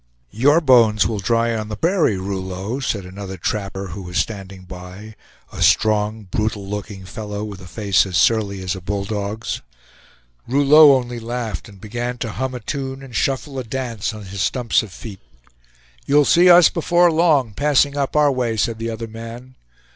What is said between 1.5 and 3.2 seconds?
on the prairie, Rouleau!" said